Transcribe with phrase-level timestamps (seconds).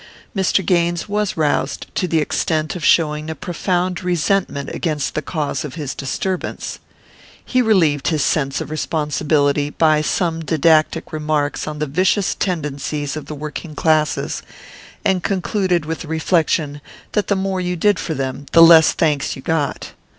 [0.35, 0.65] Mr.
[0.65, 5.75] Gaines was roused to the extent of showing a profound resentment against the cause of
[5.75, 6.79] his disturbance.
[7.45, 13.27] He relieved his sense of responsibility by some didactic remarks on the vicious tendencies of
[13.27, 14.41] the working classes,
[15.05, 16.81] and concluded with the reflection
[17.11, 19.91] that the more you did for them the less thanks you got.